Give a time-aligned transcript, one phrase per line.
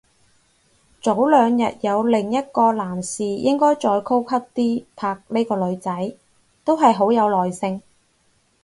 [0.99, 6.13] 早兩日有另一個男士應該再高級啲拍呢個女仔，
[6.65, 7.83] 都係好有耐性